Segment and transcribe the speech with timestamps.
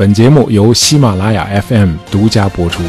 [0.00, 2.82] 本节目由喜马拉雅 FM 独家播出。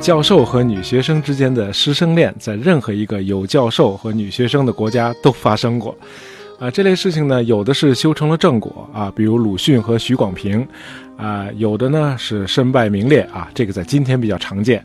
[0.00, 5.96] 教授和女学生之间的师生恋，在任何一个有教授和女学生的国家都发生过。
[6.62, 10.64] 啊，这类事情呢，有的是修成了正果啊，比如鲁迅和许广平，
[11.16, 14.84] 啊，有的呢是身败名裂啊，这个在今天比较常见。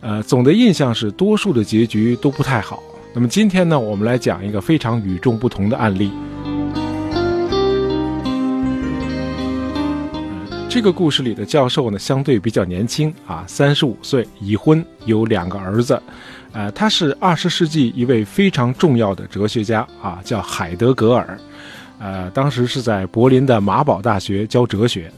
[0.00, 2.82] 呃，总的印象是多数的结局都不太好。
[3.12, 6.10] 那么今天呢，我们来讲一个非常与众不同的案例。
[10.66, 16.00] 这个故事里的教授呢，相对比较年轻啊，三十五岁，已婚，有两个儿子。
[16.52, 21.38] 呃，他是二十世纪一位非常重要的哲学家啊，叫海德格尔。
[22.00, 25.10] 呃，当时是在柏林的马堡大学教哲学。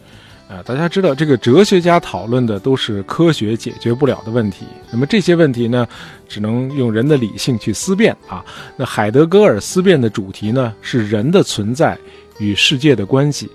[0.49, 4.67] 呃，大家知道，这个哲学家讨论的都是科学解决不了的问题。
[4.91, 5.87] 那么这些问题呢，
[6.29, 8.45] 只能用人的理性去思辨啊。
[8.77, 11.97] 那海德格尔思辨的主题呢，是人的存在
[12.41, 13.49] 与世界的关系。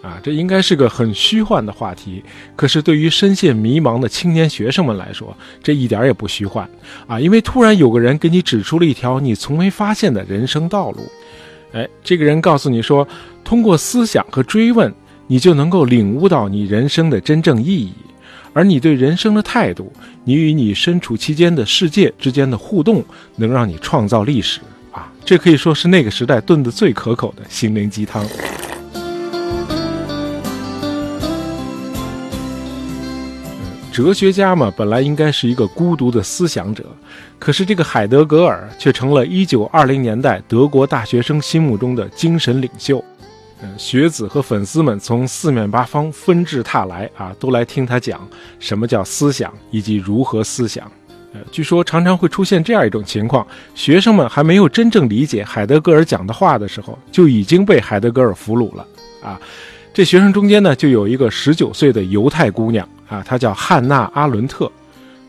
[0.00, 2.22] 啊，这应该是个很虚幻的话题，
[2.54, 6.68] 可是对于深陷迷茫的青年学生们来说，这一点也不虚幻
[7.08, 7.18] 啊！
[7.18, 11.00] 因为突然有个人给你指出了一条你从没发现的人生道路，
[11.72, 13.06] 哎，这个人告诉你说，
[13.42, 14.94] 通过思想和追问，
[15.26, 17.92] 你就能够领悟到你人生的真正意义，
[18.52, 23.04] 而你对人生的态度，你与你身处期间的世界之间的互动，
[23.34, 24.60] 能让你创造历史
[24.92, 25.12] 啊！
[25.24, 28.24] 这可以说是那个时代炖得最可口的心灵鸡汤。
[33.98, 36.84] 哲学家嘛，本来应该是一个孤独的思想者，
[37.36, 43.04] 可是这个海德格尔却成了一九二零年代德国大学生心目中的精神领袖。
[43.60, 48.24] 嗯，学子和粉丝们从四面八方纷至沓来啊，都来听他讲
[48.60, 50.88] 什么叫思想以及如何思想。
[51.32, 58.86] 呃，据说常常会出现这样一种情况：学生们还没有真正理解海德格尔讲的话的时候，就已经被海德格尔俘虏了
[59.24, 59.40] 啊。
[59.92, 64.70] 这学生中间呢，就有一个十九岁的犹太姑娘啊，她叫汉娜·阿伦特。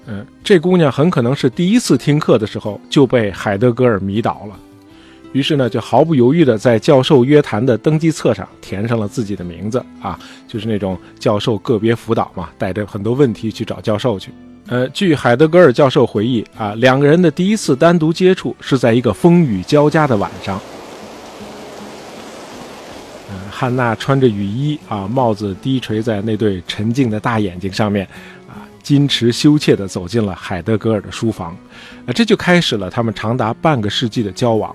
[0.08, 4.56] 嗯，这姑娘很可能是第一次听课的时候就被海德格尔迷倒了，
[5.34, 10.18] 于是呢，就毫不犹豫地在教授约谈的登记册上填上了自己的名字啊，
[10.48, 14.32] 就是那种教授个别辅导嘛，带着很多问题去找教授去。
[14.68, 20.60] 呃，据海德格尔教授回忆啊，两个人的第一次单独接触是在一个风雨交加的晚上。
[23.60, 28.08] 汉娜穿着雨衣啊，帽子低垂在那对沉静的大眼睛上面，
[28.48, 31.54] 啊，矜持羞怯地走进了海德格尔的书房，
[32.06, 34.74] 啊，这就开始了他们长达半个世纪的交往。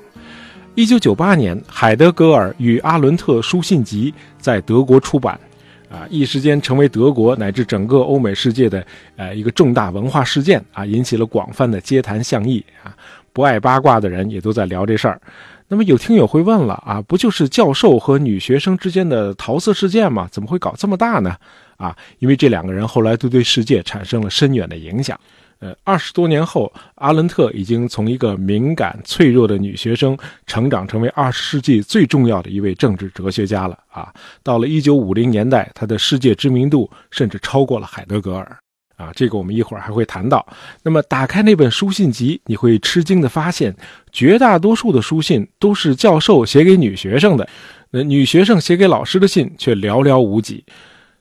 [0.75, 5.41] 一九九八年，海德格尔与阿伦特书信集在德国出版，
[5.89, 12.95] 啊，一时间成为德国乃至整个欧美世界的呃一个重大文化事件啊，引起了广泛的街谈巷议啊，
[13.35, 15.21] 不爱八卦的人也都在聊这事儿。
[15.69, 20.29] 那么有听友会问了啊，不就是教授和女学生之间的桃色事件吗？
[20.31, 21.37] 怎么会搞这么大呢？
[21.77, 25.19] 啊，因为这两个人后来都对世界产生了深远的影响。
[25.61, 30.17] 呃，二十多年后，阿伦特已经从一个敏感脆弱的女学生，
[30.47, 34.13] 成长成为二十世纪最重要的一位政治哲学家了啊。
[34.43, 38.57] 到了一九五零年代，他的世界知名度甚至超过了海德格尔。
[38.97, 40.47] 啊，这个我们一会儿还会谈到。
[40.83, 43.75] 那么，打开那本书信集，你会吃惊的发现，
[44.13, 47.49] 绝大多数的书信都是教授写给女学生的，
[47.91, 50.65] 那女学生写给老师的信却寥寥无几。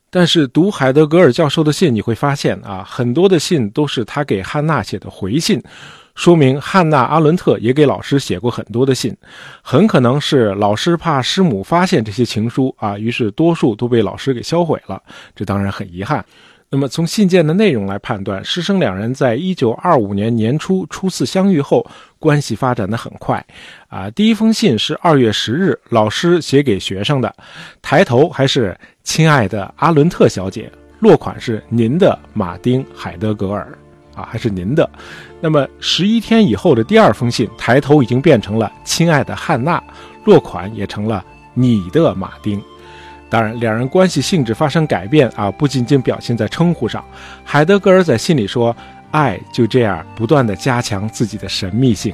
[0.10, 5.60] 但是，读海德格尔教授的信，你会发现啊，很多的信都是他给汉娜写的回信，
[6.14, 9.18] 说明汉娜·阿伦特也给老师写过很多的信，
[9.64, 15.02] 很可能是老师怕师母发现这些情书啊，于是多数都被老师给销毁了。
[15.36, 16.24] 这当然很遗憾。
[16.74, 21.86] 那么从信件的内容来判断，师生两人在一九二五年年初初次相遇后，
[22.18, 23.46] 关系发展的很快。
[23.90, 27.32] 啊，第一封信是二月十日老师写给学生的，
[27.80, 28.76] 抬头还是
[29.06, 30.68] “亲爱的阿伦特小姐”，
[31.00, 33.72] 落款是“您的马丁·海德格尔”，
[34.18, 34.90] 啊，还是您的。
[35.40, 39.80] 那么十一天以后的第二封信，抬头已经变成了“亲爱的汉娜”，
[40.26, 42.60] 落款也成了“你的马丁”。
[43.34, 47.04] 当然，两人关系性质发生改变啊，不仅仅表现在称呼上。
[47.44, 48.76] 海德格尔在信里说
[49.10, 52.14] ：“爱就这样不断地加强自己的神秘性。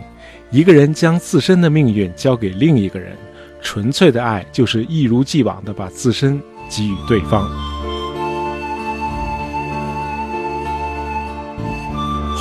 [0.49, 3.17] 一个人将自身的命运交给另一个人，
[3.61, 7.51] 纯粹的爱就是一如既往地把自身给予对方。”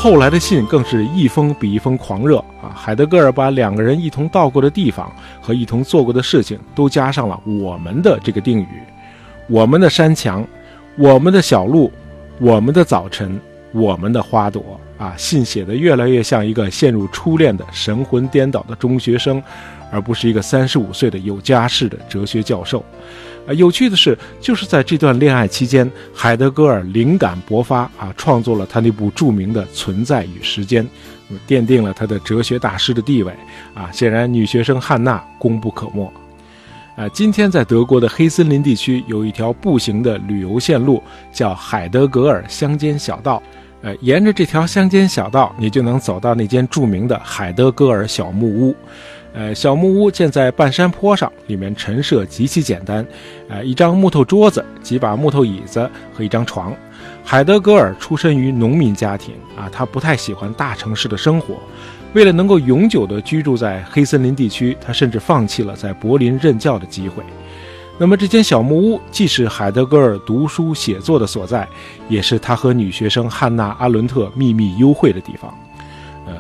[0.00, 2.70] 后来的信更是一封比一封狂热啊！
[2.72, 5.10] 海德格尔把两个人一同到过的地方
[5.40, 8.68] 和一同做过的事情都加上了“我们的”这个定语，
[9.48, 10.46] 我们的山墙，
[10.96, 11.90] 我们的小路，
[12.38, 13.40] 我们的早晨，
[13.72, 19.42] 我们的花朵啊，信写的越来越像一个陷入初恋的神魂颠倒的中学生，
[19.90, 22.84] 而不是一个三十五岁的有家室的哲学教授。
[23.48, 30.84] 啊，有趣的是，就是在这段恋爱期间，海德格尔灵感勃发啊，创作了他那部著名的《存在与时间》，
[31.48, 33.32] 奠定了他的哲学大师的地位
[33.72, 33.88] 啊。
[33.90, 36.12] 显然，女学生汉娜功不可没。
[36.94, 41.02] 啊，今天在德国的黑森林地区有一条步行的旅游线路，
[41.32, 43.42] 叫海德格尔乡间小道。
[43.80, 48.74] 呃，沿着这条乡间小道，你就能走到那间著名的海德格尔小木屋。
[49.38, 53.06] 呃，小木屋建在半山坡上，里面陈设极其简单，
[53.49, 56.75] 呃，一张木头桌子、几把木头椅子和一张床。
[57.23, 61.55] 海德格尔出身于农民家庭啊，他不太喜欢大城市的生活。
[62.14, 67.23] 为了能够永久地居住在黑森林地区，他甚至放弃了在柏林任教的机会。
[67.96, 71.69] 那么，这间小木屋既是海德格尔读书写作的所在，
[72.08, 75.56] 也是他和女学生汉娜·阿伦特秘密幽会的地方。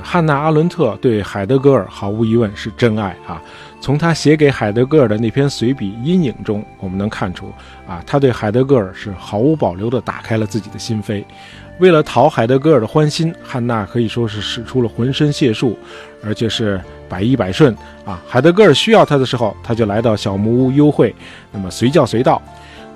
[0.02, 3.40] 汉娜·阿伦特对海德格尔毫无疑问是真爱啊。
[3.80, 7.52] 从他写给海德格尔的那篇随笔《阴影》中，我们能看出，
[7.86, 11.24] 啊，他对海德格尔是毫无保留地打开了自己的心扉。
[11.78, 15.78] 为了讨海德格尔的欢心，汉娜可以说是使出了浑身解数，
[16.24, 17.72] 而且是百依百顺
[18.04, 18.20] 啊。
[18.26, 21.14] 海德格尔需要他的时候，他就来到小木屋幽会，
[21.52, 22.42] 那么随叫随到。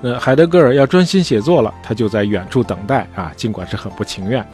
[0.03, 4.45] 呃海德格尔要专心写作了，他就在远处等待啊，尽管是很不情愿。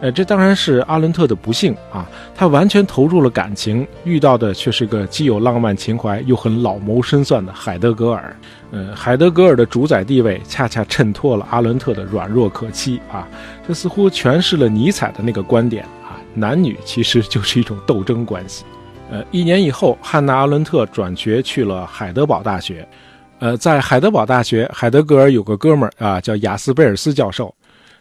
[0.00, 8.36] 呃，这当然是阿伦特的不幸啊，他完全投入了感情，遇到的却是个既有浪漫情怀又很老谋深算的海德格尔。
[8.70, 13.26] 呃，海德格尔的主宰地位恰恰衬托了阿伦特的软弱可欺啊，
[13.66, 18.62] 这似乎诠释了尼采的那个观点啊，男女其实就是一种斗争关系。
[19.10, 22.86] 呃，一年以后，汉娜·阿伦特转学去了海德堡大学。
[23.40, 27.54] 呃，在海德堡大学，海德格尔有个哥们儿啊，叫雅斯贝尔斯教授。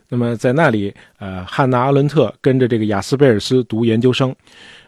[0.09, 4.33] 那么在那里，呃，汉娜·阿伦特跟着这个雅斯贝尔斯读研究生。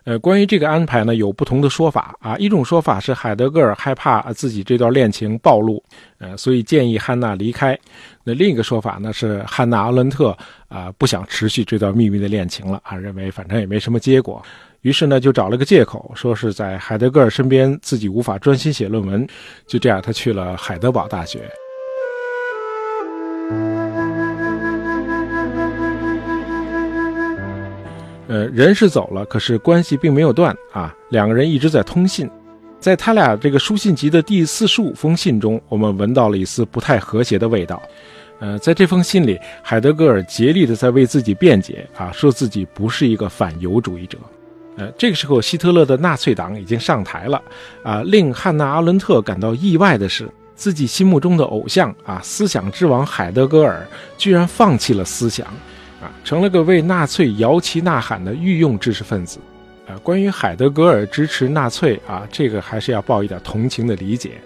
[0.06, 2.36] 呃，关于这个安排呢，有不同的说法啊。
[2.38, 5.84] 一种说法是海德格尔害怕自己这段恋情暴露，
[6.18, 7.78] 呃，所以建议汉娜离开。
[8.24, 10.36] 那另一个说法呢是汉娜·阿伦特
[10.68, 14.42] 啊不想持续这段秘密的恋情了啊，认为反正也没什么结果。
[14.82, 19.28] 于是呢，就找了个借口，说是在海德格尔身边，自己无法专心写论文。
[19.68, 21.50] 就这样，他去了海德堡大学。
[28.28, 30.96] 呃，人是走了，可是关系并没有断啊。
[31.10, 32.30] 两个人一直在通信，
[32.80, 37.82] 在他俩这个书信集的第四十五封信中，我们闻到了一丝不太和谐的味道。
[38.40, 44.18] 呃，在这封信里，海德格尔竭力的在为自己辩解啊，说自己不是一个反犹主义者。
[44.80, 47.42] 呃，这个时候，希特勒的纳粹党已经上台了，
[47.84, 53.86] 啊，令汉娜·阿伦特感到意外的是，自己心目中的偶像啊，思想之王海德格尔，
[54.18, 55.46] 居然放弃了思想，
[56.02, 59.38] 啊，成了个为纳粹摇旗呐喊的御用知识分子。
[59.86, 64.40] 啊，关于海德格尔支持纳粹啊，这个还是要抱一点同情的理解。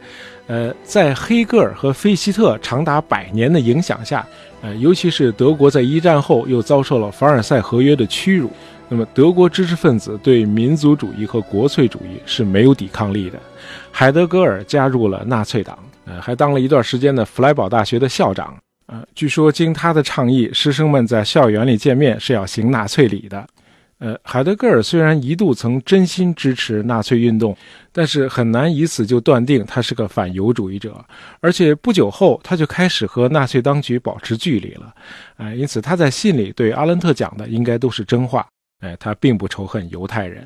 [0.47, 4.25] 呃，在黑格尔和费希特长达百年的影响下，
[4.61, 8.49] 呃，尤其是德国在一战后又遭受了凡尔赛合约的屈辱。
[8.89, 13.39] 那么，德国知识分子对民族主义和国粹主义是没有抵抗力的。
[13.91, 18.55] 海德格尔加入了纳粹党，呃，还当了一段时间的弗莱堡大学的校长。
[18.87, 23.47] 呃，据说经他的倡议，师生们在校园里见面是要行纳粹礼的。
[23.99, 27.55] 呃，海德格尔虽然一度曾真心支持纳粹运动，
[27.93, 31.03] 但是很难以此就断定他是个反犹主义者。
[31.39, 34.93] 而且不久后，他就开始和纳粹当局保持距离了。
[35.37, 38.45] 呃，因此他在信里对阿伦特讲的应该都是真话。
[38.83, 40.45] 哎，他并不仇恨犹太人。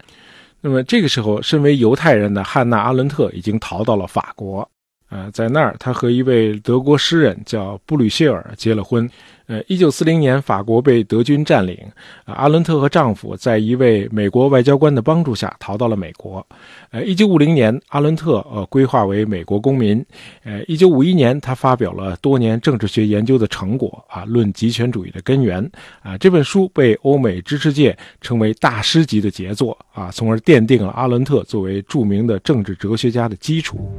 [0.62, 4.70] 那么这个时候，身为犹太人的汉娜·阿伦特已经逃到了法国。
[5.09, 9.09] 呃，在那儿，他和一位德国诗人叫布吕歇尔结了婚。
[9.45, 11.79] 呃，一九四零年，法国被德军占领，
[12.25, 16.45] 阿伦特和丈夫在一位美国外交官的帮助下逃到了美国。
[16.91, 20.05] 呃，一九五零年，阿伦特呃规划为美国公民。
[20.43, 25.63] 呃，一九五一年，他发表了多年政治学研究的成果啊，《论极权主义的根源》
[26.03, 33.89] 啊，这本书被欧美知识界称为大师级的杰作啊，从而奠定了阿伦特作为著名的政治哲学家的基础。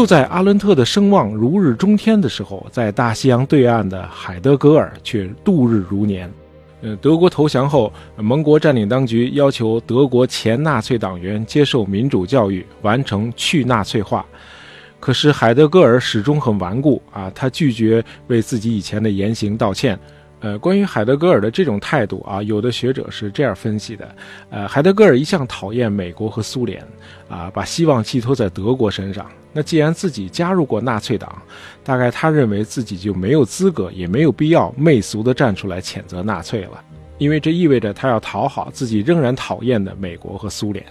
[0.00, 6.32] 就在阿伦特的声望如日中天的时候，在大西洋对岸的海德格尔却度日如年。
[6.80, 14.24] 呃，德国投降后，盟国占领当局要求德国前纳粹党员接受民主教育，完成去纳粹化。
[14.98, 20.00] 可是海德格尔始终很顽固啊，他拒绝为自己以前的言行道歉。
[20.40, 24.16] 呃，关于海德格尔的这种态度啊，有的学者是这样分析的：
[24.48, 26.82] 呃，海德格尔一向讨厌美国和苏联，
[27.28, 31.42] 啊，把希望寄托在德国身上那既然自己加入过纳粹党，
[31.82, 36.82] 大概他认为自己就没有资格，也没有必要媚俗地站出来谴责纳粹了，
[37.18, 40.84] 因为这意味着他要讨好自己仍然讨厌的美国和苏联。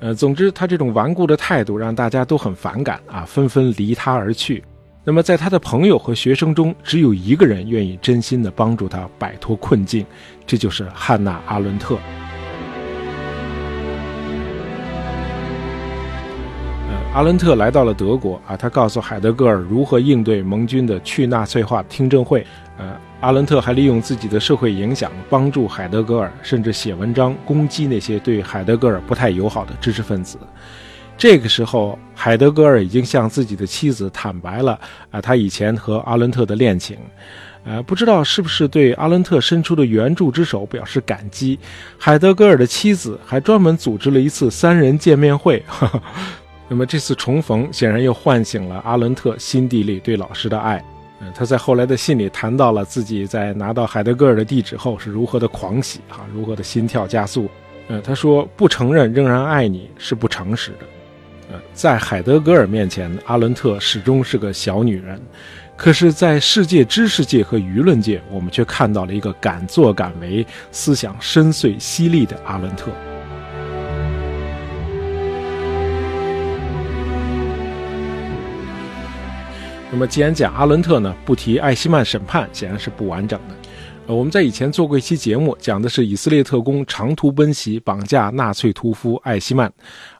[0.00, 4.62] 呃，总之，他这种顽固的态度让大家都很反感啊，纷纷离他而去。
[5.04, 10.04] 那么，在他的朋友和学生中，只有一个人愿意真心地帮助他摆脱困境，
[10.46, 11.96] 这就是汉娜·阿伦特。
[17.16, 22.46] 阿伦特来到了德国啊，他告诉海德格尔如何应对盟军的去纳粹化听证会。
[22.76, 30.36] 呃，阿伦特还利用自己的社会影响，帮助海德格尔，甚至写文章攻击那些对海德格尔不太友好的知识分子。
[31.16, 34.78] 这个时候，海德格尔已经向自己的妻子坦白了
[35.10, 36.98] 啊，他以前和阿伦特的恋情，
[37.64, 41.58] 呃，不知道是不是对阿伦特伸出的援助之手表示感激。
[41.96, 45.64] 海德格尔的妻子还专门组织了一次三人见面会。
[46.68, 50.84] 那么这次重逢显然又唤醒了阿伦特心底里对老师的爱。
[51.20, 57.48] 嗯，他在后来的信里谈到了自己在拿到海德格尔的地址后是如何的狂喜啊，如何的心跳加速。
[57.88, 60.78] 嗯，他说不承认仍然爱你是不诚实的。
[61.52, 65.18] 呃，在海德格尔面前，阿伦特始终是个小女人，
[65.76, 72.90] 可是，在世界知识界和舆论界，我们却看到了一个敢作敢为、思想深邃犀利的阿伦特。
[79.96, 83.54] 那么，既然讲阿伦特呢，不提艾希曼审判，显然是不完整的。
[84.06, 89.72] 呃，我们在以前做过一期节目，讲的是以色列特工长途奔袭绑架纳粹屠夫艾希曼，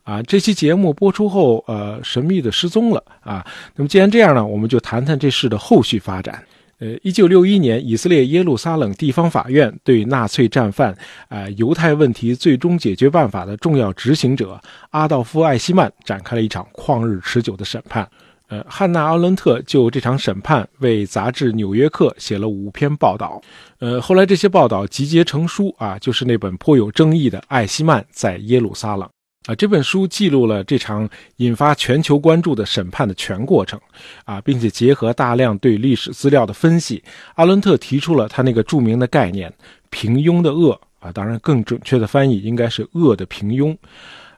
[0.03, 3.45] 啊，这期节目播出后，呃，神秘的失踪了啊。
[3.75, 6.43] 那么既然这样呢，我们就谈谈这事的后续发展。
[6.79, 10.97] 呃，一九六一年，以色列耶路撒冷地方法院对纳粹战犯，
[11.29, 18.09] 啊，犹太问题最终解决办法的重要执行者阿道夫艾希曼展开了一场旷日持久的审判。
[18.49, 23.43] 呃，汉娜·阿伦特就这场审判为杂志《纽约客》写了五篇报道。
[23.81, 29.09] 呃，后来这些报道集结成书啊，就是那本颇有争议的《艾希曼在耶路撒冷》
[29.51, 29.55] 啊。
[29.57, 33.81] 这本书记录了这场引发全球关注的审判的全过程
[34.25, 37.03] 啊，并且结合大量对历史资料的分析，
[37.35, 39.53] 阿伦特提出了他那个著名的概念
[39.91, 43.77] “平庸的恶”啊，当然更准确的翻译应该是“恶的平庸”。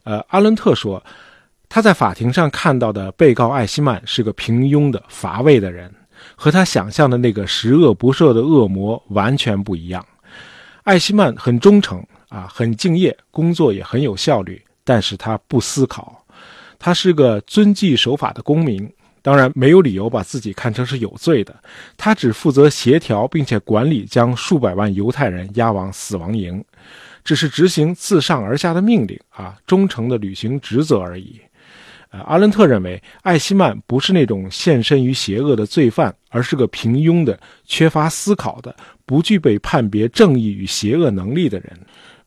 [0.05, 1.05] 呃，阿伦特说。
[1.69, 5.93] 他在法庭上看到的被告艾希曼是个平庸的、乏味的人，
[6.35, 10.05] 和他想象的那个十恶不赦的恶魔完全不一样。
[10.85, 16.25] 艾希曼很忠诚啊，很敬业，工作也很有效率，但是他不思考。
[16.79, 21.55] 他是个遵纪守法的公民，当然没有理由把自己看成是有罪的。
[21.99, 26.65] 他只负责协调并且管理将数百万犹太人押往死亡营，
[27.23, 31.39] 只是执行自上而下的命令啊，忠诚的履行职责而已。
[32.11, 38.75] 呃，阿伦特认为艾希曼不是那种献身于邪恶的罪犯，而是个平庸的、缺乏思考的、
[39.05, 41.79] 不具备判别正义与邪恶能力的人。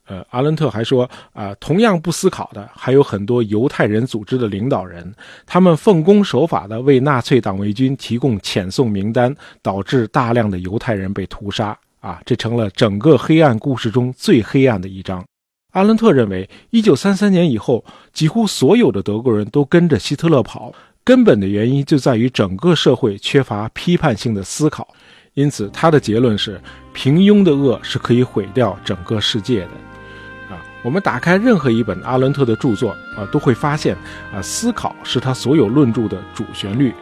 [0.06, 5.12] 呃，阿伦特还说，啊，同样不思考的还有很多犹太人组织的领导人，
[5.46, 11.76] 他们奉公守法的为纳粹党卫军提供遣送名单，导致大量的犹太人被屠杀。
[12.00, 15.24] 啊，这成了整个黑暗故事中最黑暗的一章。
[15.72, 24.86] 阿伦特认为，一九三三年以后，几乎所有的德国人都跟着希特勒跑，根本的原因就在于整个社会缺乏批判性的思考。
[25.32, 26.60] 因此，他的结论是：
[26.92, 30.54] 平庸的恶是可以毁掉整个世界的。
[30.54, 33.96] 啊，我们打开任何一本阿伦特的著作啊，都会发现
[34.30, 36.92] 啊，思考是他所有论著的主旋律，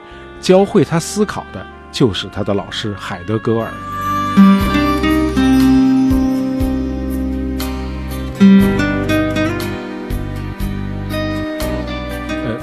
[0.40, 3.68] 教会他思考的就是他的老师海德格尔。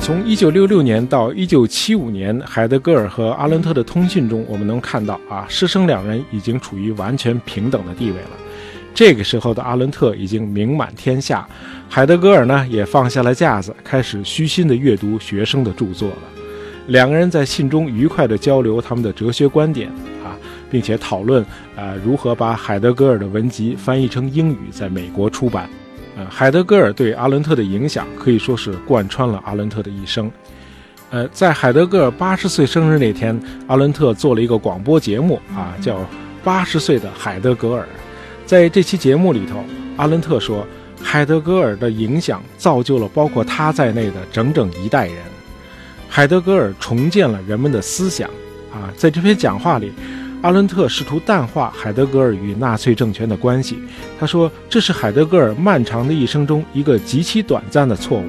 [0.07, 8.29] 从一九六六年到一九七五年，海德格尔和阿伦特的通信中，我们能看到啊，师生两人已经处于完全平等的地位了。
[8.95, 11.45] 这个时候的阿伦特已经名满天下，
[11.89, 16.17] 海德格尔呢也放下了架子，开始虚心的阅读学生的著作了。
[16.87, 19.89] 两个人在信中愉快地交流他们的哲学观点
[20.23, 20.39] 啊，
[20.71, 21.43] 并且讨论
[21.75, 25.69] 啊如何把海德格尔的文集翻译成英语，在美国出版。
[26.17, 30.31] 呃，海德格尔对阿伦特的影响可以说是贯穿了阿伦特的一生。
[31.11, 35.99] 呃，在海德格尔八十岁生日那天，阿伦特做了一个广播节目啊，叫
[36.43, 37.83] 《八十岁的海德格尔》。
[38.47, 39.63] 在这期节目里头，
[39.95, 40.65] 阿伦特说，
[41.01, 45.17] 海德格尔的影响造就了包括他在内的整整一代人。
[46.09, 48.27] 海德格尔重建了人们的思想
[48.73, 49.93] 啊，在这篇讲话里。
[50.41, 53.79] 阿伦特试图淡化海德格尔与纳粹政权的关系。
[54.19, 58.25] 他说：“这是海德格尔漫长的一生中一个极其短暂的错误。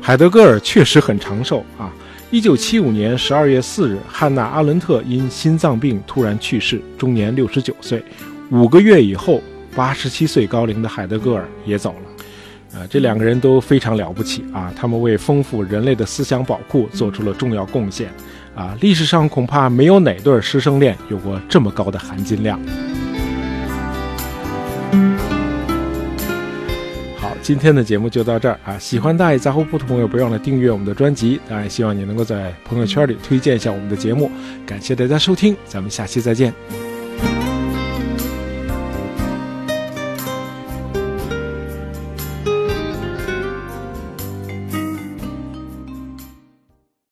[0.00, 1.92] 海德格尔确实很长寿啊，
[2.30, 8.02] 一九七五年十二月四日，汉娜·阿伦特因心脏病突然去世，终年六十九岁。
[8.50, 9.42] 五个月以后，
[9.74, 12.78] 八十七岁高龄的海德格尔也走了。
[12.78, 14.72] 啊，这两个人都非常了不起啊！
[14.76, 18.12] 他们为丰富人类的思想宝库做出了重要贡献。
[18.58, 22.58] 啊，历史上恐怕没有哪对师生恋有过这么高的含金量。
[27.16, 28.76] 好今天的节目就到这儿啊！
[28.80, 31.40] 喜欢大爷杂货铺的朋友，别忘了订阅我们的专辑。
[31.48, 34.28] 当然，希望你能够在朋友圈里推荐一下我们的节目。
[34.66, 36.52] 感谢大家收听，咱们下期再见。